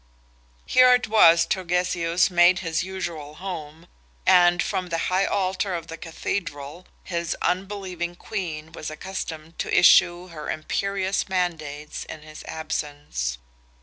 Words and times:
Here 0.65 0.95
it 0.95 1.07
was 1.07 1.45
Turgesius 1.45 2.31
made 2.31 2.57
his 2.65 2.81
usual 2.83 3.35
home, 3.35 3.85
and 4.25 4.59
from 4.63 4.87
the 4.87 4.97
high 5.11 5.25
altar 5.27 5.75
of 5.75 5.85
the 5.89 5.95
Cathedral 5.97 6.87
his 7.03 7.37
unbelieving 7.39 8.15
Queen 8.15 8.71
was 8.71 8.89
accustomed 8.89 9.59
to 9.59 9.71
issue 9.77 10.29
her 10.29 10.49
imperious 10.49 11.29
mandates 11.29 12.03
in 12.05 12.23
his 12.23 12.43
absence. 12.47 13.37